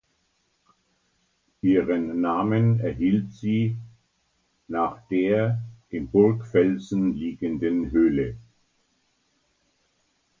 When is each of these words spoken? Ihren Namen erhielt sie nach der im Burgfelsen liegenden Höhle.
Ihren 1.61 2.21
Namen 2.21 2.79
erhielt 2.79 3.31
sie 3.33 3.77
nach 4.67 5.07
der 5.09 5.61
im 5.91 6.07
Burgfelsen 6.09 7.13
liegenden 7.15 7.91
Höhle. 7.91 8.35